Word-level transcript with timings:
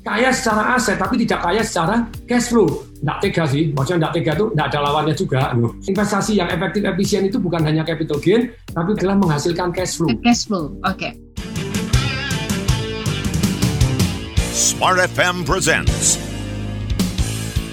kaya 0.00 0.32
secara 0.32 0.76
aset 0.76 0.96
tapi 0.96 1.20
tidak 1.24 1.40
kaya 1.44 1.62
secara 1.64 2.08
cash 2.24 2.48
flow. 2.52 2.84
Tidak 3.00 3.18
tega 3.24 3.44
sih, 3.48 3.72
maksudnya 3.72 4.08
tidak 4.08 4.12
tega 4.20 4.32
itu 4.36 4.46
tidak 4.52 4.66
ada 4.68 4.78
lawannya 4.84 5.14
juga. 5.16 5.40
Investasi 5.88 6.32
yang 6.36 6.48
efektif 6.52 6.82
efisien 6.84 7.22
itu 7.24 7.40
bukan 7.40 7.64
hanya 7.64 7.80
capital 7.84 8.20
gain, 8.20 8.52
tapi 8.72 8.92
adalah 8.96 9.16
menghasilkan 9.16 9.72
cash 9.72 9.96
flow. 9.96 10.12
Cash 10.20 10.44
flow, 10.48 10.76
oke. 10.84 10.96
Okay. 10.96 11.12
Smart 14.52 15.00
FM 15.00 15.48
presents 15.48 16.20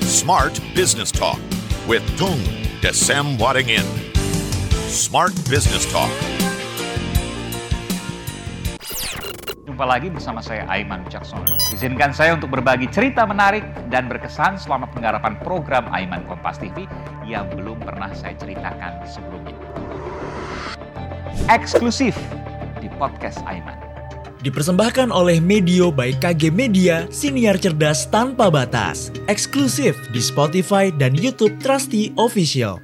Smart 0.07 0.59
Business 0.75 1.12
Talk 1.12 1.39
with 1.88 2.04
Tung 2.16 2.39
Desem 2.80 3.36
Waddingin. 3.36 3.84
Smart 4.88 5.36
Business 5.52 5.84
Talk. 5.91 6.36
Jumpa 9.78 9.94
lagi 9.94 10.09
bersama 10.09 10.41
saya 10.41 10.66
Aiman 10.73 11.05
Wicaksono. 11.05 11.54
Izinkan 11.70 12.09
saya 12.09 12.34
untuk 12.34 12.50
berbagi 12.50 12.89
cerita 12.89 13.30
menarik 13.30 13.62
dan 13.94 14.09
berkesan 14.09 14.58
selama 14.58 14.90
penggarapan 14.90 15.38
program 15.45 15.85
Aiman 15.94 16.26
Kompas 16.26 16.58
TV 16.58 16.90
yang 17.30 17.45
belum 17.54 17.85
pernah 17.85 18.09
saya 18.18 18.34
ceritakan 18.41 19.05
sebelumnya. 19.05 19.54
Eksklusif 21.54 22.18
di 22.82 22.90
podcast 22.98 23.38
Aiman. 23.45 23.77
Dipersembahkan 24.41 25.13
oleh 25.13 25.38
Medio 25.38 25.94
by 25.94 26.18
KG 26.18 26.49
Media, 26.49 27.05
siniar 27.13 27.62
cerdas 27.62 28.09
tanpa 28.09 28.49
batas. 28.49 29.13
Eksklusif 29.30 29.94
di 30.09 30.18
Spotify 30.18 30.90
dan 30.90 31.13
YouTube 31.13 31.54
Trusty 31.62 32.18
Official 32.18 32.82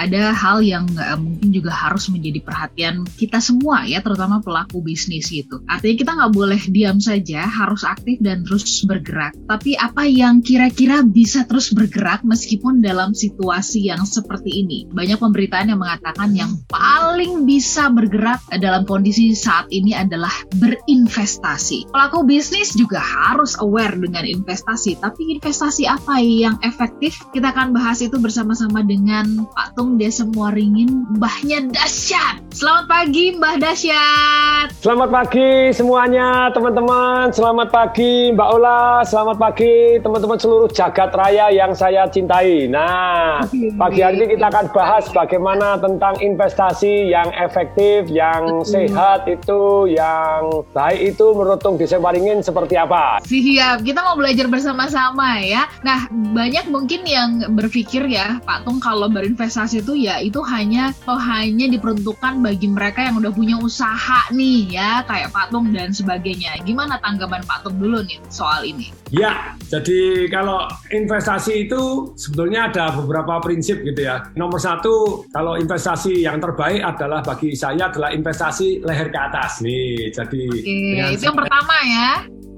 ada 0.00 0.32
hal 0.32 0.64
yang 0.64 0.88
uh, 0.96 1.20
mungkin 1.20 1.52
juga 1.52 1.72
harus 1.76 2.08
menjadi 2.08 2.40
perhatian 2.40 3.04
kita 3.20 3.36
semua 3.38 3.84
ya, 3.84 4.00
terutama 4.00 4.40
pelaku 4.40 4.80
bisnis 4.80 5.28
gitu. 5.28 5.60
Artinya 5.68 5.96
kita 6.00 6.12
nggak 6.16 6.32
boleh 6.32 6.60
diam 6.72 6.96
saja, 6.96 7.44
harus 7.44 7.84
aktif 7.84 8.16
dan 8.24 8.42
terus 8.48 8.80
bergerak. 8.88 9.36
Tapi 9.44 9.76
apa 9.76 10.08
yang 10.08 10.40
kira-kira 10.40 11.04
bisa 11.04 11.44
terus 11.44 11.68
bergerak 11.74 12.24
meskipun 12.24 12.80
dalam 12.80 13.12
situasi 13.12 13.92
yang 13.92 14.08
seperti 14.08 14.64
ini? 14.64 14.88
Banyak 14.88 15.20
pemberitaan 15.20 15.68
yang 15.68 15.80
mengatakan 15.80 16.32
yang 16.32 16.56
paling 16.72 17.44
bisa 17.44 17.92
bergerak 17.92 18.40
dalam 18.56 18.88
kondisi 18.88 19.36
saat 19.36 19.68
ini 19.68 19.92
adalah 19.92 20.32
berinvestasi. 20.56 21.92
Pelaku 21.92 22.24
bisnis 22.24 22.72
juga 22.72 23.02
harus 23.02 23.58
aware 23.60 23.98
dengan 23.98 24.24
investasi, 24.24 24.96
tapi 25.02 25.36
investasi 25.36 25.84
apa 25.84 26.22
yang 26.22 26.56
efektif? 26.62 27.20
Kita 27.34 27.50
akan 27.50 27.74
bahas 27.74 28.00
itu 28.00 28.16
bersama-sama 28.16 28.80
dengan 28.86 29.44
Pak 29.50 29.74
Tung 29.74 29.89
dia 29.96 30.12
semua 30.12 30.52
ringin 30.54 31.08
Mbahnya 31.16 31.70
dahsyat. 31.72 32.42
Selamat 32.50 32.86
pagi 32.90 33.24
Mbah 33.38 33.56
dahsyat. 33.62 34.66
Selamat 34.82 35.08
pagi 35.08 35.70
semuanya 35.72 36.50
teman-teman. 36.52 37.30
Selamat 37.30 37.72
pagi 37.72 38.34
Mbak 38.34 38.48
Ola. 38.58 39.06
Selamat 39.06 39.38
pagi 39.40 39.96
teman-teman 40.02 40.36
seluruh 40.36 40.68
jagat 40.68 41.14
raya 41.14 41.48
yang 41.54 41.72
saya 41.72 42.10
cintai. 42.10 42.68
Nah, 42.68 43.46
pagi 43.80 44.04
hari 44.04 44.20
ini 44.20 44.36
kita 44.36 44.52
akan 44.52 44.66
bahas 44.76 45.08
bagaimana 45.14 45.80
tentang 45.80 46.18
investasi 46.18 47.08
yang 47.08 47.30
efektif, 47.38 48.10
yang 48.10 48.66
sehat 48.66 49.24
itu, 49.30 49.88
yang 49.88 50.66
baik 50.74 51.16
itu 51.16 51.26
menurut 51.32 51.62
Tung 51.64 51.80
Waringin 51.80 52.44
seperti 52.44 52.76
apa? 52.76 53.24
Siap, 53.24 53.86
kita 53.86 54.04
mau 54.04 54.18
belajar 54.18 54.50
bersama-sama 54.50 55.40
ya. 55.40 55.70
Nah, 55.80 56.10
banyak 56.12 56.68
mungkin 56.68 57.06
yang 57.08 57.56
berpikir 57.56 58.04
ya, 58.10 58.42
Pak 58.44 58.68
Tung 58.68 58.82
kalau 58.82 59.08
berinvestasi 59.08 59.79
itu 59.80 59.96
ya 59.96 60.20
itu 60.20 60.40
hanya 60.44 60.92
oh 61.08 61.18
hanya 61.18 61.66
diperuntukkan 61.72 62.44
bagi 62.44 62.68
mereka 62.68 63.08
yang 63.08 63.18
udah 63.18 63.32
punya 63.32 63.56
usaha 63.58 64.28
nih 64.30 64.76
ya 64.76 65.02
kayak 65.08 65.32
patung 65.32 65.72
dan 65.72 65.90
sebagainya. 65.90 66.60
Gimana 66.62 67.00
tanggapan 67.00 67.42
patung 67.48 67.80
dulu 67.80 68.04
nih 68.04 68.20
soal 68.28 68.62
ini? 68.68 68.92
Ya, 69.10 69.58
jadi 69.66 70.30
kalau 70.30 70.70
investasi 70.94 71.66
itu 71.66 72.14
sebetulnya 72.14 72.70
ada 72.70 72.94
beberapa 72.94 73.42
prinsip 73.42 73.82
gitu 73.82 74.06
ya. 74.06 74.22
Nomor 74.38 74.62
satu, 74.62 75.26
kalau 75.34 75.58
investasi 75.58 76.22
yang 76.22 76.38
terbaik 76.38 76.78
adalah 76.78 77.18
bagi 77.18 77.58
saya 77.58 77.90
adalah 77.90 78.14
investasi 78.14 78.86
leher 78.86 79.10
ke 79.10 79.18
atas 79.18 79.58
nih. 79.66 80.14
Jadi 80.14 80.46
Oke, 80.46 81.18
itu 81.18 81.26
yang 81.26 81.38
pertama 81.38 81.74
ya. 81.82 82.10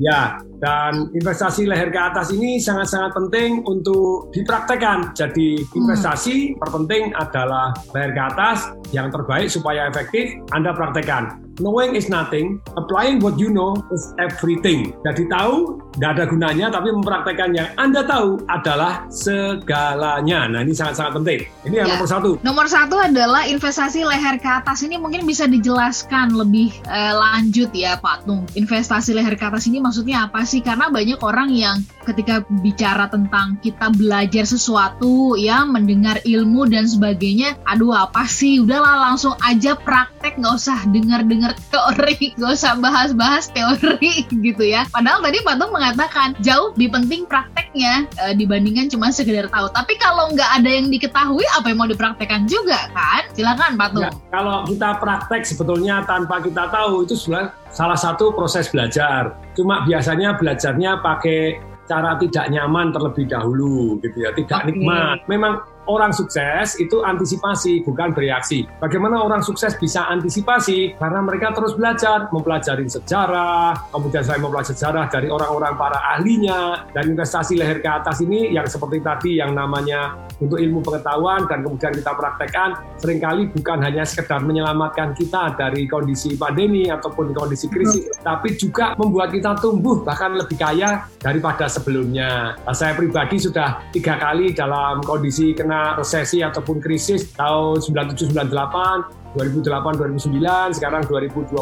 Ya, 0.03 0.21
dan 0.63 1.11
investasi 1.11 1.67
leher 1.67 1.91
ke 1.91 1.99
atas 1.99 2.31
ini 2.31 2.63
sangat-sangat 2.63 3.11
penting 3.19 3.67
untuk 3.67 4.31
dipraktekkan. 4.31 5.11
Jadi 5.11 5.59
investasi 5.75 6.55
hmm. 6.55 6.57
terpenting 6.63 7.05
adalah 7.19 7.75
leher 7.91 8.15
ke 8.15 8.23
atas 8.23 8.71
yang 8.95 9.11
terbaik 9.11 9.51
supaya 9.51 9.91
efektif 9.91 10.39
Anda 10.55 10.71
praktekkan. 10.71 11.42
Knowing 11.61 12.01
is 12.01 12.09
nothing, 12.09 12.65
applying 12.81 13.21
what 13.21 13.37
you 13.37 13.53
know 13.53 13.77
is 13.93 14.17
everything. 14.17 14.97
Jadi 15.05 15.29
tahu 15.29 15.85
tidak 15.93 16.11
ada 16.17 16.25
gunanya, 16.25 16.67
tapi 16.73 16.89
mempraktekkan 16.89 17.53
yang 17.53 17.69
Anda 17.77 18.09
tahu 18.09 18.41
adalah 18.49 19.05
segalanya. 19.13 20.49
Nah 20.49 20.65
ini 20.65 20.73
sangat-sangat 20.73 21.13
penting. 21.21 21.41
Ini 21.69 21.75
yang 21.85 21.89
ya. 21.93 21.95
nomor 22.01 22.09
satu. 22.09 22.31
Nomor 22.41 22.67
satu 22.73 22.97
adalah 22.97 23.45
investasi 23.45 24.01
leher 24.01 24.41
ke 24.41 24.49
atas 24.49 24.81
ini 24.81 24.97
mungkin 24.97 25.29
bisa 25.29 25.45
dijelaskan 25.45 26.33
lebih 26.33 26.73
eh, 26.89 27.13
lanjut 27.13 27.69
ya 27.77 28.01
Pak 28.01 28.25
Tung. 28.25 28.49
Investasi 28.57 29.13
leher 29.13 29.37
ke 29.37 29.45
atas 29.45 29.69
ini 29.69 29.85
maksudnya 29.85 30.33
apa 30.33 30.49
sih? 30.49 30.65
Karena 30.65 30.89
banyak 30.89 31.21
orang 31.21 31.53
yang 31.53 31.85
ketika 32.09 32.41
bicara 32.65 33.13
tentang 33.13 33.61
kita 33.61 33.93
belajar 33.93 34.49
sesuatu 34.49 35.37
ya, 35.37 35.69
mendengar 35.69 36.17
ilmu 36.25 36.65
dan 36.65 36.89
sebagainya, 36.89 37.61
aduh 37.69 37.93
apa 37.93 38.25
sih? 38.25 38.65
Udahlah 38.65 39.13
langsung 39.13 39.37
aja 39.45 39.77
praktek, 39.77 40.41
nggak 40.41 40.55
usah 40.57 40.79
dengar-dengar 40.89 41.42
teori, 41.71 42.39
nggak 42.39 42.53
usah 42.55 42.79
bahas-bahas 42.79 43.51
teori 43.51 44.27
gitu 44.47 44.63
ya. 44.63 44.87
Padahal 44.95 45.19
tadi 45.25 45.43
Pak 45.43 45.55
Tung 45.59 45.73
mengatakan 45.75 46.29
jauh 46.39 46.71
lebih 46.79 46.95
penting 46.95 47.27
prakteknya 47.27 48.07
e, 48.23 48.25
dibandingkan 48.39 48.87
cuma 48.93 49.11
sekedar 49.11 49.51
tahu. 49.51 49.67
Tapi 49.75 49.99
kalau 49.99 50.31
nggak 50.31 50.51
ada 50.63 50.71
yang 50.71 50.87
diketahui, 50.93 51.43
apa 51.59 51.67
yang 51.73 51.79
mau 51.83 51.91
dipraktekkan 51.91 52.47
juga 52.47 52.87
kan? 52.95 53.27
Silakan 53.35 53.75
Pak 53.75 53.89
Tung. 53.91 54.05
Ya, 54.07 54.11
kalau 54.31 54.63
kita 54.69 54.91
praktek 55.03 55.43
sebetulnya 55.43 56.07
tanpa 56.07 56.39
kita 56.39 56.71
tahu 56.71 57.03
itu 57.03 57.19
sudah 57.19 57.51
salah 57.75 57.99
satu 57.99 58.31
proses 58.31 58.71
belajar. 58.71 59.35
Cuma 59.59 59.83
biasanya 59.83 60.39
belajarnya 60.39 61.03
pakai 61.03 61.73
cara 61.91 62.15
tidak 62.17 62.47
nyaman 62.49 62.95
terlebih 62.95 63.27
dahulu 63.27 63.99
gitu 64.01 64.23
ya, 64.23 64.31
tidak 64.33 64.61
okay. 64.65 64.69
nikmat. 64.71 65.19
Memang 65.27 65.61
orang 65.91 66.15
sukses 66.15 66.79
itu 66.79 67.03
antisipasi 67.03 67.83
bukan 67.83 68.15
bereaksi. 68.15 68.67
Bagaimana 68.79 69.23
orang 69.23 69.43
sukses 69.43 69.75
bisa 69.79 70.07
antisipasi? 70.07 70.95
Karena 70.99 71.23
mereka 71.25 71.51
terus 71.55 71.75
belajar, 71.75 72.31
mempelajari 72.31 72.87
sejarah, 72.87 73.91
kemudian 73.91 74.23
saya 74.23 74.39
mempelajari 74.39 74.71
sejarah 74.75 75.05
dari 75.11 75.29
orang-orang 75.29 75.75
para 75.75 75.99
ahlinya 76.15 76.87
dan 76.95 77.11
investasi 77.11 77.59
leher 77.59 77.83
ke 77.83 77.91
atas 77.91 78.23
ini 78.23 78.55
yang 78.55 78.67
seperti 78.69 79.03
tadi 79.03 79.43
yang 79.43 79.59
namanya 79.59 80.15
untuk 80.39 80.59
ilmu 80.59 80.83
pengetahuan 80.83 81.47
dan 81.51 81.67
kemudian 81.67 81.93
kita 81.95 82.13
praktekkan 82.15 82.79
sering 82.99 83.19
kali 83.19 83.51
bukan 83.51 83.79
hanya 83.83 84.07
sekedar 84.07 84.43
menyelamatkan 84.43 85.15
kita 85.19 85.55
dari 85.59 85.87
kondisi 85.91 86.39
pandemi 86.39 86.87
ataupun 86.91 87.35
kondisi 87.35 87.67
krisis, 87.67 88.07
hmm. 88.07 88.23
tapi 88.23 88.55
juga 88.55 88.95
membuat 88.95 89.35
kita 89.35 89.59
tumbuh 89.59 90.03
bahkan 90.03 90.35
lebih 90.39 90.59
kaya 90.59 91.07
daripada 91.19 91.67
sebelumnya. 91.67 92.55
Nah, 92.63 92.75
saya 92.75 92.95
pribadi 92.95 93.39
sudah 93.43 93.83
tiga 93.91 94.19
kali 94.19 94.55
dalam 94.55 95.03
kondisi 95.03 95.55
kena 95.55 95.72
kena 95.73 95.97
resesi 95.97 96.45
ataupun 96.45 96.85
krisis 96.85 97.33
tahun 97.33 97.81
97 97.81 98.37
98 98.37 99.22
2008 99.33 99.97
2009 99.97 100.77
sekarang 100.77 101.03
2020 101.09 101.53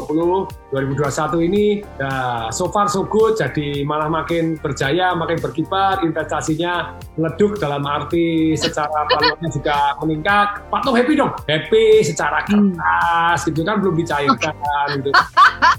2021 0.74 1.46
ini 1.46 1.64
ya 2.02 2.48
so 2.50 2.66
far 2.74 2.90
so 2.90 3.06
good 3.06 3.38
jadi 3.38 3.86
malah 3.86 4.10
makin 4.10 4.58
berjaya 4.58 5.14
makin 5.14 5.38
berkibar 5.38 6.02
investasinya 6.02 6.98
meleduk 7.14 7.62
dalam 7.62 7.86
arti 7.86 8.58
secara 8.58 9.06
valuanya 9.10 9.48
juga 9.54 9.76
meningkat 10.02 10.48
Pak 10.66 10.82
happy 10.90 11.14
dong 11.14 11.32
happy 11.46 12.02
secara 12.02 12.42
hmm. 12.42 12.74
kertas 12.74 13.38
hmm. 13.44 13.46
gitu 13.54 13.60
kan 13.62 13.76
belum 13.78 13.94
dicairkan 13.98 14.54
gitu 14.98 15.10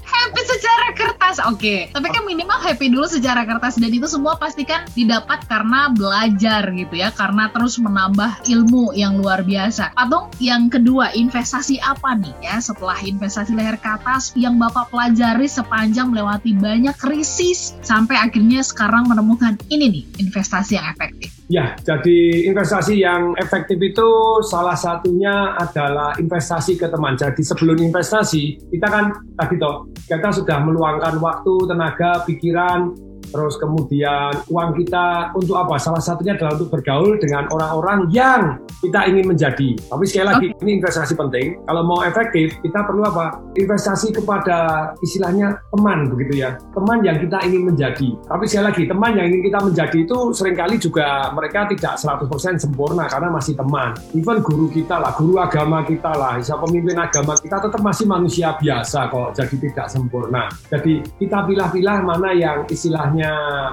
happy 0.08 0.42
secara 0.48 0.86
kertas 0.96 1.36
oke 1.44 1.60
okay. 1.60 1.92
tapi 1.92 2.08
kan 2.08 2.24
minimal 2.24 2.56
happy 2.56 2.88
dulu 2.88 3.04
secara 3.04 3.44
kertas 3.44 3.76
dan 3.76 3.92
itu 3.92 4.08
semua 4.08 4.38
pastikan 4.40 4.88
didapat 4.96 5.44
karena 5.50 5.92
belajar 5.92 6.64
gitu 6.72 6.94
ya 6.96 7.12
karena 7.12 7.52
terus 7.52 7.76
menambah 7.76 8.48
ilmu 8.48 8.96
yang 8.96 9.20
luar 9.20 9.44
biasa 9.44 9.92
Pak 9.92 10.06
Tung 10.08 10.26
yang 10.40 10.70
kedua 10.72 11.12
investasi 11.12 11.81
apa 11.82 12.14
nih 12.16 12.32
ya 12.40 12.56
setelah 12.62 12.96
investasi 13.02 13.52
leher 13.52 13.76
ke 13.76 13.88
atas 13.90 14.30
yang 14.38 14.56
Bapak 14.56 14.88
pelajari 14.94 15.50
sepanjang 15.50 16.14
melewati 16.14 16.54
banyak 16.54 16.94
krisis 16.96 17.74
sampai 17.82 18.16
akhirnya 18.16 18.62
sekarang 18.62 19.10
menemukan 19.10 19.58
ini 19.68 19.90
nih 19.90 20.04
investasi 20.22 20.78
yang 20.78 20.86
efektif? 20.88 21.34
Ya, 21.52 21.76
jadi 21.84 22.48
investasi 22.48 23.02
yang 23.02 23.36
efektif 23.36 23.76
itu 23.76 24.08
salah 24.48 24.78
satunya 24.78 25.52
adalah 25.60 26.16
investasi 26.16 26.80
ke 26.80 26.88
teman. 26.88 27.12
Jadi 27.18 27.44
sebelum 27.44 27.76
investasi, 27.76 28.72
kita 28.72 28.88
kan 28.88 29.12
tadi 29.36 29.60
toh, 29.60 29.84
kita 30.08 30.32
sudah 30.32 30.64
meluangkan 30.64 31.20
waktu, 31.20 31.54
tenaga, 31.68 32.24
pikiran, 32.24 32.96
terus 33.32 33.56
kemudian 33.56 34.44
uang 34.52 34.76
kita 34.76 35.32
untuk 35.32 35.56
apa? 35.56 35.80
Salah 35.80 36.04
satunya 36.04 36.36
adalah 36.36 36.54
untuk 36.60 36.68
bergaul 36.68 37.16
dengan 37.16 37.48
orang-orang 37.48 38.12
yang 38.12 38.60
kita 38.84 39.08
ingin 39.08 39.32
menjadi. 39.32 39.78
Tapi 39.88 40.04
sekali 40.04 40.26
lagi, 40.28 40.46
okay. 40.52 40.62
ini 40.62 40.70
investasi 40.82 41.16
penting. 41.16 41.58
Kalau 41.64 41.82
mau 41.86 42.04
efektif, 42.04 42.54
kita 42.60 42.84
perlu 42.84 43.02
apa? 43.08 43.40
Investasi 43.56 44.12
kepada 44.12 44.90
istilahnya 45.00 45.58
teman 45.72 46.12
begitu 46.12 46.44
ya. 46.44 46.58
Teman 46.76 47.00
yang 47.00 47.16
kita 47.22 47.38
ingin 47.48 47.72
menjadi. 47.72 48.08
Tapi 48.26 48.44
sekali 48.44 48.64
lagi, 48.68 48.82
teman 48.84 49.10
yang 49.16 49.26
ingin 49.32 49.42
kita 49.48 49.58
menjadi 49.62 49.96
itu 50.02 50.18
sering 50.36 50.56
kali 50.58 50.76
juga 50.76 51.30
mereka 51.32 51.70
tidak 51.70 51.94
100% 51.96 52.58
sempurna 52.58 53.06
karena 53.06 53.28
masih 53.30 53.54
teman. 53.54 53.94
Even 54.12 54.42
guru 54.42 54.66
kita 54.68 54.98
lah, 54.98 55.14
guru 55.14 55.38
agama 55.38 55.86
kita 55.86 56.12
lah, 56.12 56.36
bisa 56.42 56.58
pemimpin 56.58 56.98
agama 56.98 57.38
kita 57.38 57.56
tetap 57.62 57.80
masih 57.80 58.06
manusia 58.10 58.54
biasa 58.58 59.08
kok, 59.08 59.30
jadi 59.38 59.54
tidak 59.62 59.86
sempurna. 59.86 60.50
Jadi 60.68 61.06
kita 61.22 61.46
pilih-pilih 61.46 61.98
mana 62.02 62.30
yang 62.34 62.66
istilahnya 62.66 63.21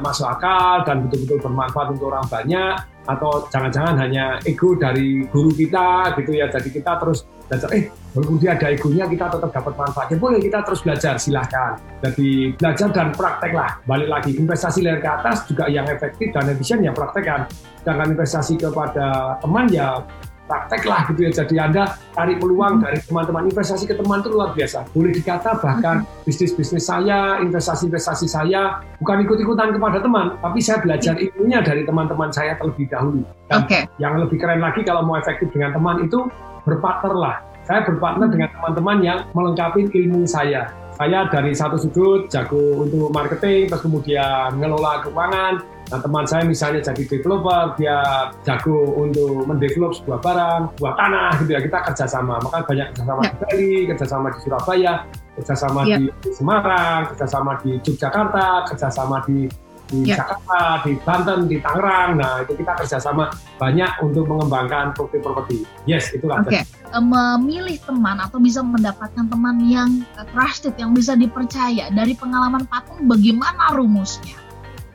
masuk 0.03 0.27
akal 0.27 0.85
dan 0.85 1.07
betul-betul 1.07 1.39
bermanfaat 1.49 1.87
untuk 1.95 2.11
orang 2.11 2.27
banyak, 2.29 2.75
atau 3.09 3.49
jangan-jangan 3.49 3.95
hanya 3.97 4.37
ego 4.45 4.77
dari 4.77 5.25
guru 5.31 5.49
kita 5.55 6.13
gitu 6.21 6.31
ya. 6.37 6.45
Jadi 6.51 6.69
kita 6.69 7.01
terus 7.01 7.25
belajar 7.49 7.69
eh 7.73 7.89
walaupun 8.13 8.37
dia 8.37 8.53
ada 8.53 8.67
egonya 8.69 9.05
kita 9.09 9.25
tetap 9.33 9.49
dapat 9.49 9.73
manfaatnya. 9.73 10.17
Boleh 10.21 10.37
kita 10.37 10.61
terus 10.61 10.85
belajar 10.85 11.17
silahkan. 11.17 11.81
Jadi 12.05 12.53
belajar 12.53 12.87
dan 12.93 13.09
praktek 13.09 13.51
lah. 13.57 13.81
Balik 13.89 14.09
lagi 14.13 14.31
investasi 14.37 14.85
leher 14.85 15.01
ke 15.01 15.09
atas 15.09 15.49
juga 15.49 15.65
yang 15.65 15.89
efektif 15.89 16.29
dan 16.29 16.45
efisien 16.53 16.85
ya 16.85 16.93
praktekkan 16.93 17.49
sedangkan 17.79 18.11
investasi 18.13 18.59
kepada 18.59 19.39
teman 19.39 19.65
ya 19.71 20.03
praktek 20.49 20.81
lah 20.89 21.05
gitu 21.13 21.29
ya. 21.29 21.31
Jadi 21.31 21.55
Anda 21.61 21.93
cari 22.17 22.33
peluang 22.41 22.81
hmm. 22.81 22.83
dari 22.89 22.97
teman-teman 23.05 23.43
investasi 23.53 23.85
ke 23.85 23.93
teman 23.93 24.25
itu 24.25 24.29
luar 24.33 24.49
biasa. 24.57 24.89
Boleh 24.89 25.13
dikata 25.13 25.61
bahkan 25.61 26.01
hmm. 26.01 26.25
bisnis-bisnis 26.25 26.89
saya, 26.89 27.37
investasi-investasi 27.45 28.25
saya 28.25 28.81
bukan 28.97 29.21
ikut-ikutan 29.29 29.69
kepada 29.77 30.01
teman, 30.01 30.33
tapi 30.41 30.59
saya 30.59 30.81
belajar 30.81 31.13
hmm. 31.13 31.25
ilmunya 31.29 31.59
dari 31.61 31.85
teman-teman 31.85 32.33
saya 32.33 32.57
terlebih 32.57 32.89
dahulu. 32.89 33.21
Dan 33.45 33.69
okay. 33.69 33.85
yang 34.01 34.17
lebih 34.17 34.41
keren 34.41 34.59
lagi 34.59 34.81
kalau 34.81 35.05
mau 35.05 35.21
efektif 35.21 35.53
dengan 35.53 35.77
teman 35.77 36.01
itu 36.01 36.25
berpartner 36.65 37.13
lah. 37.13 37.37
Saya 37.69 37.85
berpartner 37.85 38.33
dengan 38.33 38.49
teman-teman 38.49 38.97
yang 39.05 39.19
melengkapi 39.37 39.85
ilmu 39.93 40.25
saya 40.25 40.73
saya 40.99 41.31
dari 41.31 41.55
satu 41.55 41.79
sudut 41.79 42.27
jago 42.27 42.83
untuk 42.83 43.07
marketing, 43.15 43.71
terus 43.71 43.87
kemudian 43.87 44.51
ngelola 44.59 44.99
keuangan. 45.07 45.63
Nah 45.89 45.99
teman 45.99 46.25
saya 46.29 46.45
misalnya 46.45 46.85
jadi 46.85 47.03
developer, 47.05 47.73
dia 47.81 47.97
jago 48.45 48.93
untuk 48.93 49.49
mendevelop 49.49 49.97
sebuah 49.97 50.19
barang, 50.21 50.61
sebuah 50.77 50.93
tanah 50.93 51.29
gitu 51.41 51.51
ya. 51.57 51.61
Kita 51.65 51.77
kerjasama, 51.89 52.35
maka 52.45 52.57
banyak 52.65 52.87
kerjasama 52.93 53.21
ya. 53.25 53.29
di 53.29 53.37
Bali, 53.41 53.73
kerjasama 53.89 54.27
di 54.29 54.39
Surabaya, 54.45 54.93
kerjasama 55.37 55.81
ya. 55.89 55.97
di 55.97 56.03
Semarang, 56.29 56.99
kerjasama 57.13 57.51
di 57.65 57.71
Yogyakarta, 57.81 58.47
kerjasama 58.69 59.17
di 59.25 59.49
di 59.89 60.05
ya. 60.05 60.21
Jakarta, 60.21 60.85
di 60.85 60.93
Banten, 61.01 61.49
di 61.49 61.57
Tangerang. 61.57 62.21
Nah, 62.21 62.45
itu 62.45 62.53
kita 62.61 62.77
kerjasama 62.77 63.33
banyak 63.57 63.89
untuk 64.05 64.29
mengembangkan 64.29 64.93
properti-properti. 64.93 65.65
Yes, 65.89 66.13
itulah. 66.13 66.45
Oke, 66.45 66.61
okay. 66.61 66.63
memilih 67.01 67.81
teman 67.81 68.21
atau 68.21 68.37
bisa 68.37 68.61
mendapatkan 68.61 69.25
teman 69.25 69.57
yang 69.65 70.05
trusted, 70.29 70.77
yang 70.77 70.93
bisa 70.93 71.17
dipercaya 71.17 71.89
dari 71.89 72.13
pengalaman 72.13 72.69
patung, 72.69 73.09
bagaimana 73.09 73.73
rumusnya? 73.73 74.37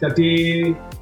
Jadi 0.05 0.33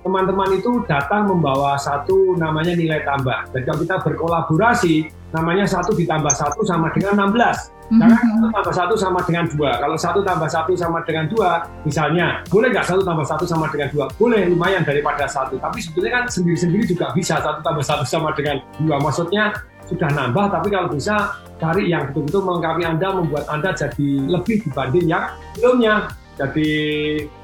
teman-teman 0.07 0.55
itu 0.55 0.87
datang 0.87 1.27
membawa 1.27 1.75
satu 1.75 2.39
namanya 2.39 2.79
nilai 2.79 3.03
tambah. 3.03 3.51
Jadi 3.51 3.65
kalau 3.67 3.79
kita 3.83 3.97
berkolaborasi, 4.07 4.95
namanya 5.35 5.67
satu 5.67 5.91
ditambah 5.99 6.31
satu 6.31 6.63
sama 6.63 6.95
dengan 6.95 7.35
16. 7.35 7.83
Karena 7.93 8.15
mhm. 8.17 8.23
satu 8.23 8.49
tambah 8.55 8.73
satu 8.73 8.95
sama 8.97 9.21
dengan 9.27 9.45
dua. 9.53 9.71
Kalau 9.77 9.97
satu 9.99 10.21
tambah 10.25 10.49
satu 10.49 10.73
sama 10.79 10.99
dengan 11.05 11.27
dua, 11.29 11.51
misalnya, 11.85 12.41
boleh 12.49 12.73
nggak 12.73 12.87
satu 12.89 13.03
tambah 13.05 13.27
satu 13.27 13.45
sama 13.45 13.69
dengan 13.69 13.93
dua? 13.93 14.07
Boleh, 14.17 14.49
lumayan 14.49 14.81
daripada 14.87 15.29
satu. 15.29 15.61
Tapi 15.61 15.83
sebetulnya 15.83 16.23
kan 16.23 16.25
sendiri-sendiri 16.31 16.89
juga 16.89 17.13
bisa 17.13 17.43
satu 17.43 17.61
tambah 17.61 17.85
satu 17.85 18.05
sama 18.09 18.33
dengan 18.33 18.65
dua. 18.81 18.97
Maksudnya 18.97 19.53
sudah 19.91 20.09
nambah, 20.09 20.47
tapi 20.49 20.73
kalau 20.73 20.89
bisa 20.89 21.37
cari 21.61 21.93
yang 21.93 22.09
betul-betul 22.09 22.41
melengkapi 22.49 22.83
Anda, 22.87 23.09
membuat 23.13 23.45
Anda 23.53 23.77
jadi 23.77 24.09
lebih 24.31 24.65
dibanding 24.65 25.07
yang 25.11 25.25
sebelumnya. 25.53 25.95
Jadi 26.33 26.71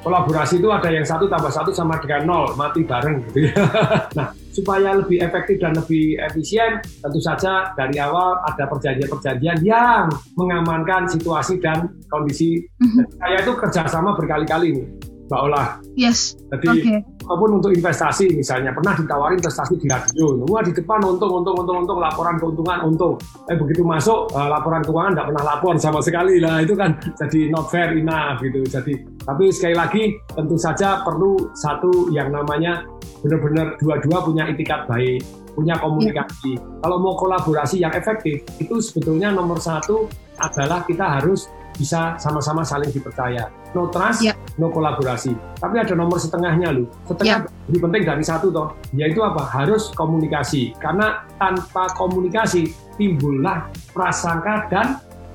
kolaborasi 0.00 0.58
itu 0.58 0.69
ada 0.73 0.88
yang 0.88 1.05
satu 1.05 1.29
tambah 1.29 1.52
satu 1.52 1.70
sama 1.76 2.00
dengan 2.00 2.25
nol, 2.25 2.56
mati 2.56 2.82
bareng 2.82 3.20
gitu 3.29 3.52
ya. 3.52 3.55
nah, 4.17 4.32
supaya 4.58 4.96
lebih 4.99 5.23
efektif 5.23 5.61
dan 5.62 5.76
lebih 5.76 6.19
efisien, 6.19 6.82
tentu 6.82 7.20
saja 7.23 7.70
dari 7.76 8.00
awal 8.00 8.43
ada 8.43 8.64
perjanjian-perjanjian 8.67 9.62
yang 9.62 10.11
mengamankan 10.35 11.06
situasi 11.06 11.62
dan 11.62 11.87
kondisi. 12.11 12.64
Mm-hmm. 12.81 13.05
Saya 13.20 13.37
itu 13.44 13.52
kerjasama 13.55 14.17
berkali-kali 14.19 14.75
nih, 14.75 14.87
Mbak 15.28 15.40
Olah. 15.44 15.69
Yes. 15.92 16.40
Jadi 16.48 16.69
okay. 16.72 16.98
maupun 17.28 17.60
untuk 17.60 17.69
investasi 17.76 18.32
misalnya 18.32 18.72
pernah 18.72 18.96
ditawarin 18.96 19.36
investasi 19.36 19.76
di 19.76 19.84
radio, 19.84 20.40
wah 20.48 20.64
di 20.64 20.72
depan 20.72 21.04
untung, 21.04 21.44
untung, 21.44 21.52
untung, 21.60 21.84
untung, 21.84 22.00
laporan 22.00 22.40
keuntungan 22.40 22.88
untung. 22.88 23.14
Eh 23.52 23.56
begitu 23.60 23.84
masuk 23.84 24.32
uh, 24.32 24.48
laporan 24.48 24.80
keuangan 24.80 25.12
tidak 25.12 25.26
pernah 25.28 25.44
lapor 25.44 25.72
sama 25.76 26.00
sekali 26.00 26.40
lah 26.40 26.64
itu 26.64 26.72
kan 26.72 26.96
jadi 27.20 27.52
not 27.52 27.69
fair 27.69 27.92
enough 27.92 28.40
gitu. 28.40 28.64
Jadi 28.64 29.04
tapi 29.28 29.52
sekali 29.52 29.76
lagi 29.76 30.02
tentu 30.32 30.56
saja 30.56 31.04
perlu 31.04 31.52
satu 31.52 32.08
yang 32.08 32.32
namanya 32.32 32.88
benar-benar 33.20 33.76
dua-dua 33.76 34.25
punya 34.25 34.48
itikat 34.48 34.88
baik, 34.88 35.20
punya 35.52 35.76
komunikasi. 35.76 36.56
Ya. 36.56 36.64
Kalau 36.80 36.96
mau 37.04 37.14
kolaborasi 37.20 37.84
yang 37.84 37.92
efektif 37.92 38.40
itu 38.56 38.80
sebetulnya 38.80 39.28
nomor 39.28 39.60
satu 39.60 40.08
adalah 40.38 40.86
kita 40.86 41.19
harus 41.19 41.50
bisa 41.76 42.16
sama-sama 42.16 42.64
saling 42.64 42.88
dipercaya. 42.88 43.52
No 43.76 43.92
trust, 43.92 44.24
ya. 44.24 44.32
no 44.56 44.72
kolaborasi. 44.72 45.36
Tapi 45.60 45.76
ada 45.76 45.92
nomor 45.92 46.16
setengahnya 46.16 46.72
loh. 46.72 46.88
Setengah 47.04 47.44
ya. 47.44 47.66
lebih 47.68 47.80
penting 47.84 48.02
dari 48.08 48.24
satu 48.24 48.48
toh. 48.48 48.72
Yaitu 48.96 49.20
apa? 49.20 49.44
Harus 49.44 49.92
komunikasi. 49.92 50.72
Karena 50.80 51.28
tanpa 51.36 51.92
komunikasi 51.94 52.72
timbullah 52.96 53.68
prasangka 53.92 54.66
dan 54.72 54.86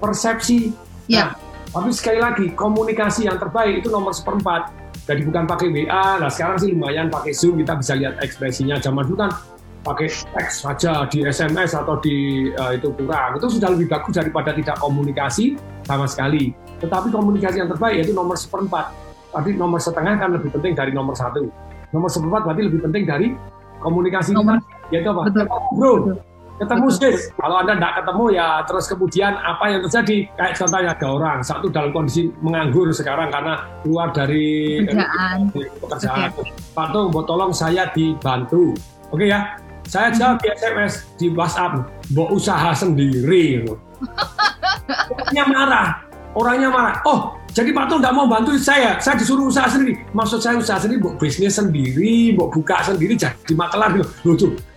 persepsi. 0.02 0.74
Ya. 1.06 1.30
Nah, 1.30 1.30
tapi 1.74 1.90
sekali 1.94 2.20
lagi 2.22 2.46
komunikasi 2.54 3.30
yang 3.30 3.38
terbaik 3.38 3.86
itu 3.86 3.90
nomor 3.94 4.14
seperempat. 4.14 4.74
Jadi 5.04 5.26
bukan 5.28 5.44
pakai 5.46 5.68
WA. 5.68 6.22
Nah 6.22 6.32
sekarang 6.32 6.58
sih 6.64 6.72
lumayan 6.72 7.12
pakai 7.12 7.36
Zoom 7.36 7.60
kita 7.60 7.76
bisa 7.76 7.94
lihat 7.98 8.22
ekspresinya. 8.24 8.80
Zaman 8.80 9.04
dulu 9.04 9.26
kan 9.28 9.32
pakai 9.84 10.08
teks 10.08 10.64
saja 10.64 11.04
di 11.12 11.28
SMS 11.28 11.76
atau 11.76 12.00
di 12.00 12.48
uh, 12.56 12.72
itu 12.72 12.88
kurang 12.96 13.36
itu 13.36 13.60
sudah 13.60 13.70
lebih 13.76 13.92
bagus 13.92 14.16
daripada 14.16 14.56
tidak 14.56 14.80
komunikasi 14.80 15.60
sama 15.84 16.06
sekali. 16.08 16.52
Tetapi 16.80 17.08
komunikasi 17.12 17.64
yang 17.64 17.70
terbaik 17.72 18.04
yaitu 18.04 18.16
nomor 18.16 18.36
seperempat. 18.36 18.92
Tadi 19.34 19.56
nomor 19.58 19.80
setengah 19.82 20.14
kan 20.20 20.30
lebih 20.36 20.50
penting 20.54 20.74
dari 20.76 20.92
nomor 20.92 21.16
satu. 21.16 21.48
Nomor 21.94 22.10
seperempat 22.10 22.42
berarti 22.50 22.64
lebih 22.68 22.82
penting 22.86 23.04
dari 23.06 23.28
komunikasi 23.84 24.32
nomor, 24.32 24.64
kita 24.90 24.96
yaitu 24.96 25.10
apa? 25.12 25.22
Betul. 25.30 25.48
bro. 25.76 25.94
Ketemu 26.54 26.86
sih 26.94 27.14
kalau 27.34 27.66
anda 27.66 27.74
tidak 27.74 27.94
ketemu 27.98 28.26
ya 28.30 28.48
terus 28.70 28.86
kemudian 28.86 29.34
apa 29.42 29.66
yang 29.74 29.82
terjadi? 29.90 30.18
Kayak 30.38 30.54
contohnya 30.62 30.90
ada 30.94 31.08
orang 31.10 31.40
satu 31.42 31.66
dalam 31.74 31.90
kondisi 31.90 32.30
menganggur 32.46 32.94
sekarang 32.94 33.34
karena 33.34 33.66
keluar 33.82 34.14
dari 34.14 34.78
pekerjaan, 34.86 35.50
eh, 35.58 35.70
pekerjaan. 35.82 36.30
Okay. 36.30 36.54
Pak 36.78 36.88
Tung, 36.94 37.10
tolong 37.26 37.52
saya 37.52 37.90
dibantu. 37.90 38.78
Oke 39.10 39.26
okay, 39.26 39.28
ya? 39.34 39.58
Saya 39.90 40.14
jawab 40.16 40.40
di 40.40 40.48
SMS 40.54 40.94
di 41.20 41.28
WhatsApp, 41.34 41.90
mau 42.14 42.30
usaha 42.32 42.72
sendiri. 42.72 43.66
Orangnya 45.14 45.44
marah, 45.48 45.88
orangnya 46.34 46.70
marah. 46.70 46.96
Oh, 47.06 47.20
jadi 47.54 47.70
Pak 47.70 47.86
Tung 47.86 48.02
tidak 48.02 48.18
mau 48.18 48.26
bantu 48.26 48.58
saya, 48.58 48.98
saya 48.98 49.14
disuruh 49.14 49.46
usaha 49.46 49.70
sendiri. 49.70 50.02
Maksud 50.18 50.42
saya 50.42 50.58
usaha 50.58 50.82
sendiri, 50.82 51.06
mau 51.06 51.14
bisnis 51.14 51.54
sendiri, 51.54 52.34
mau 52.34 52.50
buka 52.50 52.82
sendiri, 52.82 53.14
jadi 53.14 53.54
makelar. 53.54 53.94
Loh. 53.94 54.10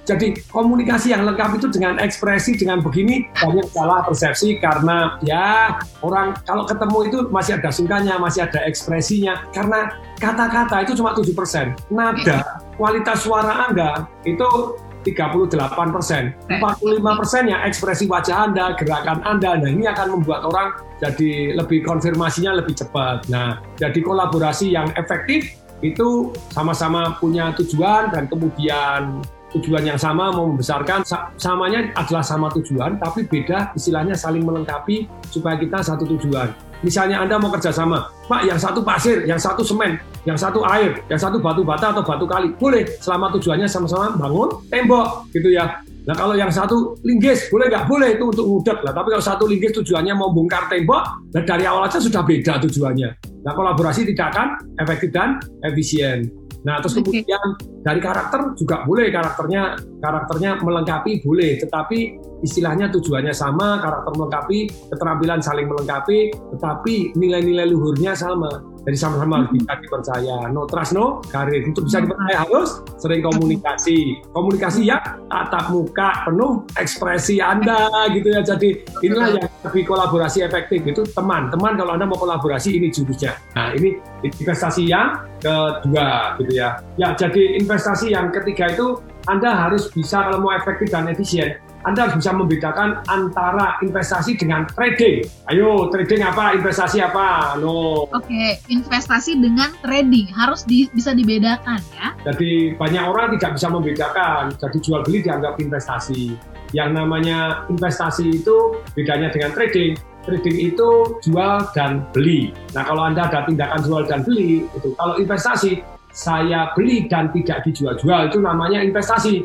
Jadi 0.07 0.39
komunikasi 0.55 1.11
yang 1.11 1.27
lengkap 1.27 1.59
itu 1.59 1.67
dengan 1.73 1.99
ekspresi, 1.99 2.55
dengan 2.55 2.79
begini 2.79 3.27
banyak 3.35 3.67
salah 3.75 4.07
persepsi 4.07 4.63
karena 4.63 5.19
ya 5.27 5.75
orang 5.99 6.39
kalau 6.47 6.63
ketemu 6.63 6.99
itu 7.11 7.19
masih 7.35 7.59
ada 7.59 7.71
sungkanya, 7.75 8.15
masih 8.21 8.47
ada 8.47 8.63
ekspresinya. 8.71 9.51
Karena 9.51 9.91
kata-kata 10.23 10.87
itu 10.87 10.95
cuma 10.95 11.11
7%. 11.11 11.75
Nada, 11.91 12.63
kualitas 12.79 13.27
suara 13.27 13.67
Anda 13.67 14.07
itu 14.23 14.79
38 15.07 15.95
persen. 15.95 16.35
45 16.51 17.21
persen 17.23 17.43
yang 17.47 17.63
ekspresi 17.63 18.11
wajah 18.11 18.51
Anda, 18.51 18.75
gerakan 18.75 19.23
Anda. 19.23 19.55
Nah 19.63 19.71
ini 19.71 19.87
akan 19.87 20.19
membuat 20.19 20.43
orang 20.51 20.75
jadi 20.99 21.55
lebih 21.55 21.87
konfirmasinya 21.87 22.59
lebih 22.59 22.75
cepat. 22.75 23.31
Nah 23.31 23.63
jadi 23.79 24.03
kolaborasi 24.03 24.75
yang 24.75 24.91
efektif 24.99 25.55
itu 25.85 26.33
sama-sama 26.51 27.15
punya 27.21 27.53
tujuan 27.55 28.09
dan 28.11 28.27
kemudian 28.27 29.21
tujuan 29.55 29.85
yang 29.87 30.01
sama 30.01 30.35
mau 30.35 30.51
membesarkan 30.51 31.07
samanya 31.39 31.95
adalah 31.97 32.25
sama 32.25 32.51
tujuan 32.53 32.99
tapi 33.01 33.25
beda 33.25 33.73
istilahnya 33.73 34.13
saling 34.13 34.43
melengkapi 34.43 35.07
supaya 35.31 35.57
kita 35.57 35.81
satu 35.81 36.05
tujuan 36.17 36.51
Misalnya 36.85 37.25
Anda 37.25 37.41
mau 37.41 37.49
kerjasama, 37.49 38.13
Pak 38.29 38.43
yang 38.45 38.61
satu 38.61 38.85
pasir, 38.85 39.25
yang 39.25 39.41
satu 39.41 39.65
semen, 39.65 39.97
yang 40.29 40.37
satu 40.37 40.61
air, 40.67 41.01
yang 41.09 41.17
satu 41.17 41.41
batu 41.41 41.65
bata 41.65 41.95
atau 41.95 42.05
batu 42.05 42.29
kali. 42.29 42.53
Boleh, 42.59 42.85
selama 43.01 43.33
tujuannya 43.33 43.65
sama-sama 43.65 44.13
bangun 44.19 44.61
tembok 44.69 45.31
gitu 45.33 45.49
ya. 45.55 45.81
Nah 46.07 46.15
kalau 46.15 46.39
yang 46.39 46.53
satu 46.53 46.95
linggis, 47.03 47.51
boleh 47.51 47.67
nggak? 47.67 47.85
Boleh 47.91 48.09
itu 48.15 48.25
untuk 48.31 48.47
ngudek 48.47 48.79
lah. 48.87 48.95
Tapi 48.95 49.09
kalau 49.11 49.25
satu 49.25 49.45
linggis 49.49 49.75
tujuannya 49.83 50.15
mau 50.15 50.31
bongkar 50.31 50.71
tembok, 50.71 51.03
nah 51.35 51.43
dari 51.43 51.67
awal 51.67 51.89
aja 51.91 51.99
sudah 51.99 52.23
beda 52.23 52.63
tujuannya. 52.63 53.11
Nah 53.43 53.53
kolaborasi 53.57 54.07
tidak 54.15 54.37
akan 54.37 54.49
efektif 54.79 55.11
dan 55.11 55.43
efisien. 55.67 56.46
Nah, 56.67 56.83
terus 56.83 56.99
kemudian 56.99 57.47
dari 57.87 58.03
karakter 58.03 58.59
juga 58.59 58.83
boleh 58.83 59.07
karakternya 59.15 59.79
karakternya 60.03 60.59
melengkapi 60.67 61.23
boleh, 61.23 61.63
tetapi 61.63 62.19
istilahnya 62.43 62.91
tujuannya 62.91 63.31
sama, 63.31 63.79
karakter 63.79 64.11
melengkapi, 64.19 64.59
keterampilan 64.91 65.39
saling 65.39 65.71
melengkapi, 65.71 66.35
tetapi 66.35 67.15
nilai-nilai 67.15 67.71
luhurnya 67.71 68.19
sama. 68.19 68.51
Jadi 68.87 68.97
sama-sama 68.97 69.43
harus 69.43 69.51
bisa 69.59 69.73
dipercaya. 69.83 70.37
No 70.55 70.63
trust, 70.71 70.95
no 70.95 71.19
karir. 71.27 71.67
Untuk 71.67 71.91
bisa 71.91 71.99
dipercaya 72.07 72.47
harus 72.47 72.87
sering 73.03 73.19
komunikasi. 73.27 74.23
Komunikasi 74.31 74.87
ya 74.87 75.03
tatap 75.27 75.75
muka 75.75 76.23
penuh 76.23 76.63
ekspresi 76.79 77.43
Anda 77.43 77.91
gitu 78.15 78.31
ya. 78.31 78.47
Jadi 78.47 78.87
inilah 79.03 79.43
yang 79.43 79.51
lebih 79.67 79.83
kolaborasi 79.91 80.47
efektif 80.47 80.87
itu 80.87 81.03
teman. 81.11 81.51
Teman 81.51 81.75
kalau 81.75 81.99
Anda 81.99 82.07
mau 82.07 82.15
kolaborasi 82.15 82.79
ini 82.79 82.95
jurusnya. 82.95 83.35
Nah, 83.59 83.75
ini 83.75 83.99
investasi 84.23 84.87
yang 84.87 85.19
kedua 85.43 86.39
gitu 86.39 86.53
ya. 86.55 86.79
Ya, 86.95 87.11
jadi 87.19 87.59
investasi 87.59 88.15
yang 88.15 88.31
ketiga 88.31 88.71
itu 88.71 89.03
Anda 89.27 89.67
harus 89.67 89.91
bisa 89.91 90.31
kalau 90.31 90.39
mau 90.39 90.55
efektif 90.55 90.95
dan 90.95 91.11
efisien, 91.11 91.59
Anda 91.87 92.11
harus 92.11 92.19
bisa 92.19 92.35
membedakan 92.35 93.07
antara 93.07 93.79
investasi 93.79 94.35
dengan 94.35 94.67
trading. 94.67 95.23
Ayo, 95.47 95.87
trading 95.95 96.27
apa? 96.27 96.59
Investasi 96.59 96.99
apa? 96.99 97.55
No. 97.63 98.11
Oke, 98.11 98.59
investasi 98.67 99.39
dengan 99.39 99.71
trading 99.87 100.27
harus 100.35 100.67
di- 100.67 100.91
bisa 100.91 101.15
dibedakan 101.15 101.79
ya. 101.95 102.11
Jadi 102.27 102.75
banyak 102.75 103.05
orang 103.07 103.39
tidak 103.39 103.55
bisa 103.55 103.71
membedakan. 103.71 104.51
Jadi 104.59 104.77
jual 104.83 105.07
beli 105.07 105.23
dianggap 105.23 105.63
investasi. 105.63 106.35
Yang 106.75 106.91
namanya 106.99 107.63
investasi 107.71 108.43
itu 108.43 108.83
bedanya 108.99 109.31
dengan 109.31 109.55
trading. 109.55 109.95
Trading 110.27 110.59
itu 110.59 110.91
jual 111.23 111.71
dan 111.71 112.03
beli. 112.11 112.51
Nah 112.75 112.83
kalau 112.83 113.07
Anda 113.07 113.31
ada 113.31 113.47
tindakan 113.47 113.79
jual 113.87 114.03
dan 114.11 114.27
beli, 114.27 114.67
itu 114.75 114.91
kalau 114.99 115.23
investasi 115.23 115.87
saya 116.17 116.73
beli 116.73 117.05
dan 117.13 117.29
tidak 117.31 117.63
dijual-jual 117.69 118.33
itu 118.33 118.41
namanya 118.41 118.81
investasi. 118.81 119.45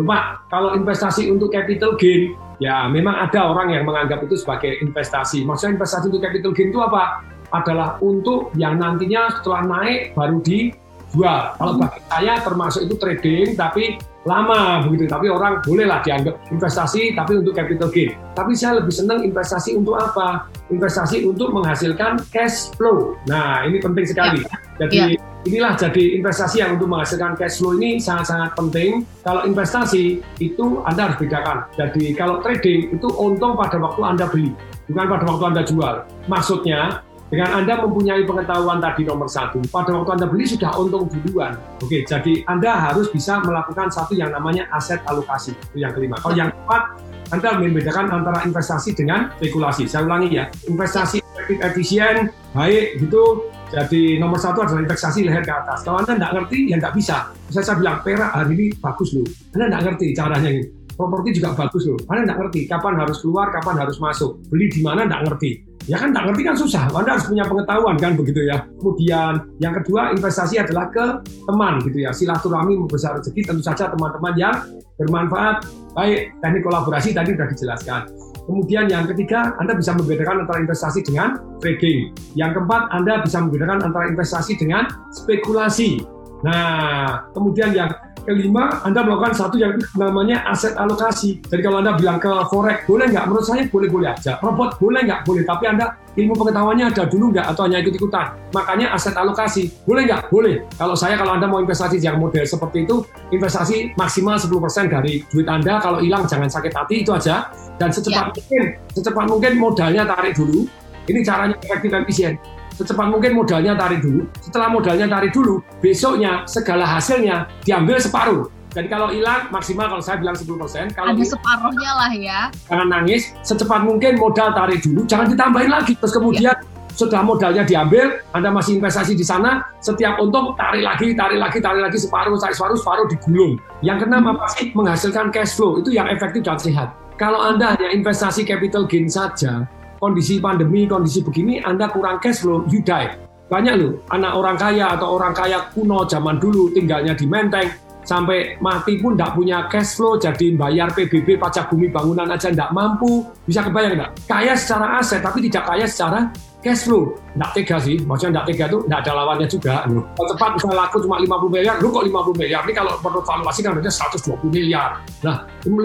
Cuma 0.00 0.40
kalau 0.48 0.72
investasi 0.72 1.28
untuk 1.28 1.52
capital 1.52 1.92
gain, 2.00 2.32
ya 2.56 2.88
memang 2.88 3.20
ada 3.20 3.52
orang 3.52 3.76
yang 3.76 3.84
menganggap 3.84 4.24
itu 4.24 4.40
sebagai 4.40 4.80
investasi. 4.80 5.44
Maksudnya 5.44 5.76
investasi 5.76 6.08
untuk 6.08 6.24
capital 6.24 6.56
gain 6.56 6.72
itu 6.72 6.80
apa? 6.80 7.20
Adalah 7.52 8.00
untuk 8.00 8.48
yang 8.56 8.80
nantinya 8.80 9.28
setelah 9.36 9.68
naik 9.68 10.16
baru 10.16 10.40
dijual. 10.40 11.52
Kalau 11.52 11.76
bagi 11.76 12.00
saya 12.08 12.40
termasuk 12.40 12.88
itu 12.88 12.96
trading, 12.96 13.52
tapi 13.60 14.00
lama 14.24 14.88
begitu. 14.88 15.04
Tapi 15.04 15.28
orang 15.28 15.60
bolehlah 15.60 16.00
dianggap 16.00 16.40
investasi, 16.48 17.12
tapi 17.12 17.44
untuk 17.44 17.52
capital 17.52 17.92
gain. 17.92 18.16
Tapi 18.32 18.56
saya 18.56 18.80
lebih 18.80 18.96
senang 18.96 19.20
investasi 19.20 19.76
untuk 19.76 20.00
apa? 20.00 20.48
Investasi 20.72 21.28
untuk 21.28 21.52
menghasilkan 21.52 22.24
cash 22.32 22.72
flow. 22.72 23.20
Nah 23.28 23.68
ini 23.68 23.76
penting 23.84 24.08
sekali. 24.08 24.40
Jadi 24.80 25.20
inilah 25.48 25.72
jadi 25.76 26.20
investasi 26.20 26.60
yang 26.60 26.76
untuk 26.76 26.92
menghasilkan 26.92 27.36
cash 27.38 27.60
flow 27.60 27.76
ini 27.78 27.96
sangat-sangat 27.96 28.52
penting. 28.56 29.08
Kalau 29.24 29.48
investasi 29.48 30.20
itu 30.40 30.64
Anda 30.84 31.10
harus 31.10 31.18
bedakan. 31.20 31.64
Jadi 31.76 32.12
kalau 32.12 32.44
trading 32.44 32.92
itu 32.92 33.08
untung 33.16 33.56
pada 33.56 33.80
waktu 33.80 34.00
Anda 34.04 34.24
beli, 34.28 34.52
bukan 34.90 35.06
pada 35.08 35.24
waktu 35.24 35.44
Anda 35.54 35.62
jual. 35.64 35.94
Maksudnya 36.28 37.00
dengan 37.30 37.62
Anda 37.62 37.78
mempunyai 37.86 38.26
pengetahuan 38.26 38.82
tadi 38.82 39.06
nomor 39.06 39.30
satu, 39.30 39.62
pada 39.70 39.94
waktu 39.94 40.10
Anda 40.18 40.26
beli 40.26 40.44
sudah 40.50 40.74
untung 40.74 41.06
duluan. 41.06 41.54
Oke, 41.78 42.02
jadi 42.02 42.42
Anda 42.50 42.74
harus 42.74 43.06
bisa 43.08 43.38
melakukan 43.40 43.86
satu 43.88 44.18
yang 44.18 44.34
namanya 44.34 44.66
aset 44.74 44.98
alokasi. 45.06 45.54
Itu 45.70 45.78
yang 45.78 45.94
kelima. 45.94 46.18
Kalau 46.18 46.34
yang 46.34 46.50
keempat, 46.50 46.82
Anda 47.30 47.62
membedakan 47.62 48.10
antara 48.10 48.42
investasi 48.42 48.98
dengan 48.98 49.30
spekulasi. 49.38 49.86
Saya 49.86 50.10
ulangi 50.10 50.42
ya, 50.42 50.50
investasi 50.66 51.22
efisien, 51.62 52.34
baik 52.50 52.98
gitu. 52.98 53.46
Jadi 53.70 54.18
nomor 54.18 54.34
satu 54.34 54.66
adalah 54.66 54.82
investasi 54.82 55.22
leher 55.22 55.46
ke 55.46 55.52
atas. 55.54 55.86
Kalau 55.86 56.02
Anda 56.02 56.18
nggak 56.18 56.32
ngerti, 56.42 56.74
ya 56.74 56.76
nggak 56.82 56.94
bisa. 56.98 57.30
Saya, 57.54 57.62
saya 57.62 57.76
bilang, 57.78 58.02
perak 58.02 58.30
hari 58.34 58.50
ini 58.58 58.66
bagus 58.82 59.14
loh. 59.14 59.26
Anda 59.54 59.64
nggak 59.70 59.82
ngerti 59.86 60.06
caranya 60.10 60.48
ini. 60.50 60.62
Properti 60.98 61.38
juga 61.38 61.54
bagus 61.54 61.86
loh. 61.86 61.98
Anda 62.10 62.20
nggak 62.26 62.38
ngerti 62.42 62.60
kapan 62.66 62.94
harus 62.98 63.22
keluar, 63.22 63.54
kapan 63.54 63.76
harus 63.78 63.96
masuk. 64.02 64.42
Beli 64.50 64.66
di 64.74 64.82
mana 64.82 65.06
nggak 65.06 65.22
ngerti. 65.30 65.50
Ya 65.86 65.96
kan 65.96 66.10
nggak 66.10 66.34
ngerti 66.34 66.42
kan 66.44 66.56
susah. 66.58 66.90
Anda 66.90 67.14
harus 67.14 67.30
punya 67.30 67.46
pengetahuan 67.46 67.96
kan 67.96 68.12
begitu 68.18 68.40
ya. 68.42 68.58
Kemudian 68.82 69.32
yang 69.62 69.74
kedua 69.78 70.12
investasi 70.18 70.60
adalah 70.60 70.90
ke 70.90 71.06
teman 71.46 71.78
gitu 71.86 71.98
ya. 72.04 72.10
Silaturahmi 72.10 72.74
membesar 72.74 73.22
rezeki 73.22 73.54
tentu 73.54 73.62
saja 73.62 73.86
teman-teman 73.86 74.34
yang 74.34 74.54
bermanfaat. 74.98 75.62
Baik 75.94 76.34
teknik 76.42 76.62
kolaborasi 76.66 77.14
tadi 77.14 77.32
sudah 77.38 77.48
dijelaskan. 77.48 78.02
Kemudian 78.46 78.88
yang 78.90 79.04
ketiga, 79.10 79.54
Anda 79.60 79.76
bisa 79.76 79.94
membedakan 79.94 80.44
antara 80.46 80.58
investasi 80.64 81.00
dengan 81.06 81.40
trading. 81.60 82.12
Yang 82.34 82.50
keempat, 82.60 82.82
Anda 82.92 83.22
bisa 83.22 83.38
membedakan 83.44 83.78
antara 83.84 84.04
investasi 84.10 84.58
dengan 84.58 84.88
spekulasi. 85.12 86.02
Nah, 86.40 87.28
kemudian 87.36 87.76
yang 87.76 87.92
kelima, 88.24 88.82
Anda 88.84 89.04
melakukan 89.04 89.34
satu 89.36 89.56
yang 89.56 89.76
namanya 89.96 90.44
aset 90.48 90.76
alokasi. 90.76 91.40
Jadi 91.46 91.60
kalau 91.64 91.80
Anda 91.80 91.96
bilang 91.96 92.18
ke 92.20 92.30
forex, 92.48 92.84
boleh 92.84 93.06
nggak? 93.10 93.24
Menurut 93.28 93.44
saya 93.46 93.62
boleh-boleh 93.68 94.08
aja. 94.12 94.38
Robot 94.40 94.76
boleh 94.80 95.00
nggak? 95.06 95.20
Boleh. 95.24 95.42
Tapi 95.44 95.64
Anda 95.68 95.96
ilmu 96.16 96.34
pengetahuannya 96.36 96.86
ada 96.92 97.04
dulu 97.08 97.32
nggak? 97.32 97.46
Atau 97.50 97.62
hanya 97.66 97.78
ikut-ikutan? 97.80 98.26
Makanya 98.52 98.86
aset 98.94 99.14
alokasi. 99.16 99.72
Boleh 99.84 100.02
nggak? 100.06 100.22
Boleh. 100.28 100.64
Kalau 100.76 100.94
saya, 100.96 101.14
kalau 101.16 101.36
Anda 101.36 101.46
mau 101.48 101.60
investasi 101.60 101.96
yang 102.00 102.20
model 102.20 102.44
seperti 102.44 102.84
itu, 102.84 103.02
investasi 103.32 103.96
maksimal 103.96 104.36
10% 104.36 104.90
dari 104.90 105.24
duit 105.32 105.48
Anda. 105.48 105.80
Kalau 105.80 105.98
hilang 106.04 106.28
jangan 106.28 106.48
sakit 106.48 106.72
hati, 106.72 106.94
itu 107.02 107.10
aja. 107.10 107.48
Dan 107.80 107.88
secepat 107.88 108.36
mungkin, 108.36 108.64
secepat 108.92 109.24
mungkin 109.26 109.52
modalnya 109.56 110.04
tarik 110.04 110.36
dulu. 110.36 110.68
Ini 111.08 111.24
caranya 111.24 111.56
efektif 111.58 111.90
dan 111.90 112.04
efisien 112.04 112.34
secepat 112.80 113.12
mungkin 113.12 113.36
modalnya 113.36 113.76
tarik 113.76 114.00
dulu. 114.00 114.24
Setelah 114.40 114.72
modalnya 114.72 115.04
tarik 115.04 115.36
dulu, 115.36 115.60
besoknya 115.84 116.48
segala 116.48 116.88
hasilnya 116.88 117.44
diambil 117.60 118.00
separuh. 118.00 118.48
Jadi 118.70 118.86
kalau 118.86 119.10
hilang 119.12 119.50
maksimal 119.52 119.90
kalau 119.90 120.00
saya 120.00 120.16
bilang 120.22 120.32
10%, 120.32 120.94
kalau 120.94 121.12
Ada 121.12 121.24
separuhnya 121.26 121.90
lah 121.90 122.12
ya. 122.14 122.40
jangan 122.70 122.88
nangis, 122.88 123.34
secepat 123.42 123.82
mungkin 123.82 124.16
modal 124.16 124.54
tarik 124.54 124.80
dulu, 124.80 125.04
jangan 125.04 125.26
ditambahin 125.28 125.68
lagi. 125.68 125.92
Terus 125.98 126.14
kemudian 126.14 126.54
setelah 126.94 127.26
modalnya 127.26 127.66
diambil, 127.66 128.22
Anda 128.30 128.54
masih 128.54 128.78
investasi 128.78 129.18
di 129.18 129.26
sana, 129.26 129.66
setiap 129.82 130.22
untung 130.22 130.54
tarik 130.54 130.86
lagi, 130.86 131.12
tarik 131.18 131.42
lagi, 131.42 131.58
tarik 131.58 131.82
lagi 131.82 131.98
separuh, 131.98 132.38
tarik 132.38 132.54
separuh, 132.54 132.78
separuh 132.78 133.06
digulung. 133.10 133.58
Yang 133.82 134.06
keenam 134.06 134.22
apa 134.30 134.46
sih? 134.54 134.70
Menghasilkan 134.72 135.34
cash 135.34 135.58
flow, 135.58 135.82
itu 135.82 135.90
yang 135.90 136.06
efektif 136.06 136.46
dan 136.46 136.56
sehat. 136.56 136.94
Kalau 137.18 137.42
Anda 137.42 137.74
hanya 137.74 137.90
investasi 137.90 138.46
capital 138.46 138.86
gain 138.86 139.10
saja, 139.10 139.66
kondisi 140.00 140.40
pandemi, 140.40 140.88
kondisi 140.88 141.20
begini, 141.20 141.60
Anda 141.60 141.92
kurang 141.92 142.18
cash 142.18 142.40
flow, 142.42 142.64
you 142.72 142.80
die. 142.80 143.12
Banyak 143.52 143.74
loh, 143.76 143.92
anak 144.08 144.32
orang 144.32 144.56
kaya 144.56 144.96
atau 144.96 145.20
orang 145.20 145.34
kaya 145.36 145.68
kuno 145.74 146.06
zaman 146.08 146.40
dulu 146.40 146.70
tinggalnya 146.72 147.12
di 147.12 147.26
Menteng, 147.28 147.68
sampai 148.06 148.56
mati 148.62 148.96
pun 148.96 149.18
tidak 149.18 149.36
punya 149.36 149.58
cash 149.68 149.98
flow, 149.98 150.16
jadi 150.16 150.56
bayar 150.56 150.94
PBB, 150.94 151.36
pajak 151.36 151.68
bumi 151.68 151.92
bangunan 151.92 152.30
aja 152.30 152.48
tidak 152.48 152.70
mampu. 152.72 153.26
Bisa 153.44 153.60
kebayang 153.66 153.98
nggak? 153.98 154.10
Kaya 154.24 154.54
secara 154.56 155.02
aset, 155.02 155.20
tapi 155.20 155.44
tidak 155.50 155.66
kaya 155.66 155.84
secara 155.84 156.30
cash 156.60 156.86
flow. 156.86 157.16
Nggak 157.36 157.50
tega 157.56 157.76
sih, 157.80 157.96
maksudnya 158.04 158.40
nggak 158.40 158.46
tega 158.52 158.64
itu 158.68 158.78
nggak 158.84 159.00
ada 159.06 159.12
lawannya 159.16 159.46
juga. 159.48 159.74
Loh. 159.88 160.04
Kalau 160.16 160.28
cepat 160.36 160.50
bisa 160.58 160.66
laku 160.74 160.96
cuma 161.04 161.16
50 161.22 161.54
miliar, 161.54 161.74
lu 161.80 161.88
kok 161.88 162.04
50 162.04 162.40
miliar? 162.40 162.60
Ini 162.68 162.74
kalau 162.76 162.92
menurut 163.00 163.24
valuasi 163.24 163.60
kan 163.64 163.70
harusnya 163.76 163.92
120 163.92 164.50
miliar. 164.50 164.90
Nah, 165.24 165.36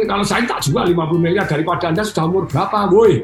kalau 0.10 0.26
saya 0.26 0.44
tak 0.44 0.60
jual 0.68 0.84
50 0.84 1.20
miliar 1.22 1.46
daripada 1.48 1.90
Anda 1.92 2.04
sudah 2.04 2.24
umur 2.28 2.44
berapa, 2.50 2.92
boy? 2.92 3.24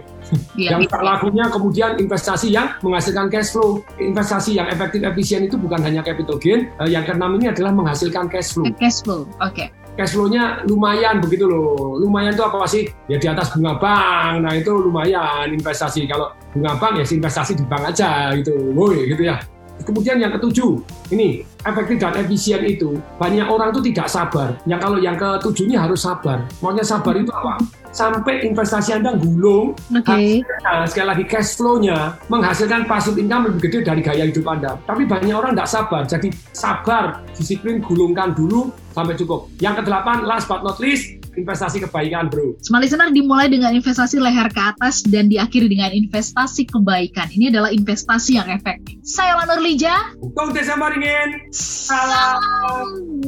Iya. 0.56 0.80
yang 0.80 0.88
tak 0.88 1.04
lakunya 1.04 1.44
kemudian 1.52 1.92
investasi 2.00 2.56
yang 2.56 2.72
menghasilkan 2.80 3.28
cash 3.28 3.52
flow. 3.52 3.84
Investasi 4.00 4.56
yang 4.56 4.72
efektif 4.72 5.04
efisien 5.04 5.44
itu 5.44 5.60
bukan 5.60 5.84
hanya 5.84 6.00
capital 6.00 6.40
gain, 6.40 6.72
eh, 6.80 6.88
yang 6.88 7.04
keenam 7.04 7.36
ini 7.36 7.52
adalah 7.52 7.76
menghasilkan 7.76 8.32
cash 8.32 8.56
flow. 8.56 8.64
Cash 8.80 9.04
flow. 9.04 9.28
Oke. 9.44 9.68
Cash 10.02 10.18
flow-nya 10.18 10.66
lumayan 10.66 11.22
begitu 11.22 11.46
loh. 11.46 12.02
Lumayan 12.02 12.34
itu 12.34 12.42
apa 12.42 12.66
sih? 12.66 12.90
Ya 13.06 13.22
di 13.22 13.30
atas 13.30 13.54
bunga 13.54 13.78
bank. 13.78 14.42
Nah 14.42 14.58
itu 14.58 14.74
lumayan 14.74 15.54
investasi. 15.54 16.10
Kalau 16.10 16.34
bunga 16.58 16.74
bank 16.82 16.98
ya 16.98 17.06
investasi 17.06 17.54
di 17.54 17.62
bank 17.70 17.94
aja 17.94 18.34
gitu. 18.34 18.74
Woi 18.74 19.06
gitu 19.14 19.30
ya. 19.30 19.38
Kemudian 19.82 20.22
yang 20.22 20.30
ketujuh, 20.38 20.78
ini 21.10 21.42
efektif 21.66 21.98
dan 21.98 22.14
efisien 22.18 22.62
itu 22.62 23.02
banyak 23.18 23.46
orang 23.50 23.74
tuh 23.74 23.82
tidak 23.82 24.08
sabar. 24.08 24.54
Yang 24.70 24.80
kalau 24.86 24.98
yang 25.02 25.18
ketujuh 25.18 25.66
ini 25.66 25.76
harus 25.78 26.06
sabar. 26.06 26.46
Maunya 26.62 26.86
sabar 26.86 27.18
itu 27.18 27.34
apa? 27.34 27.58
Sampai 27.92 28.48
investasi 28.48 28.96
Anda 28.96 29.20
gulung, 29.20 29.76
Oke. 29.92 30.46
Nah, 30.64 30.88
sekali 30.88 31.08
lagi 31.12 31.24
cash 31.28 31.60
flow-nya 31.60 32.16
menghasilkan 32.32 32.88
passive 32.88 33.20
income 33.20 33.52
lebih 33.52 33.68
gede 33.68 33.80
dari 33.84 34.00
gaya 34.00 34.24
hidup 34.32 34.48
Anda. 34.48 34.80
Tapi 34.88 35.04
banyak 35.04 35.36
orang 35.36 35.52
tidak 35.58 35.70
sabar. 35.70 36.02
Jadi 36.08 36.32
sabar, 36.56 37.20
disiplin, 37.36 37.84
gulungkan 37.84 38.32
dulu 38.32 38.72
sampai 38.96 39.20
cukup. 39.20 39.52
Yang 39.60 39.84
kedelapan, 39.84 40.24
last 40.24 40.48
but 40.48 40.64
not 40.64 40.80
least, 40.80 41.21
investasi 41.36 41.84
kebaikan 41.88 42.28
bro. 42.28 42.56
Smart 42.60 42.84
Listener 42.84 43.12
dimulai 43.12 43.48
dengan 43.48 43.72
investasi 43.72 44.20
leher 44.20 44.52
ke 44.52 44.62
atas 44.62 45.04
dan 45.08 45.32
diakhiri 45.32 45.72
dengan 45.72 45.92
investasi 45.96 46.68
kebaikan. 46.68 47.32
Ini 47.32 47.54
adalah 47.54 47.72
investasi 47.72 48.40
yang 48.40 48.48
efektif. 48.52 49.00
Saya 49.06 49.40
Lana 49.40 49.60
Lija. 49.60 50.16
Tung 50.36 50.52
Desa 50.52 50.76
Maringin. 50.76 51.52
Salam. 51.56 52.42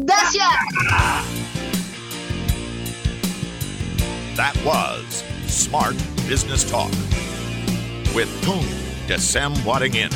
Dahsyat. 0.03 0.67
That 4.33 4.57
was 4.65 5.21
Smart 5.45 5.93
Business 6.25 6.65
Talk 6.65 6.89
with 8.17 8.29
Tung 8.41 8.65
Desem 9.05 9.53
Wadding 9.61 9.93
In. 9.93 10.09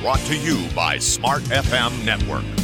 Brought 0.00 0.20
to 0.26 0.36
you 0.36 0.66
by 0.74 0.98
Smart 0.98 1.42
FM 1.52 1.92
Network. 2.04 2.61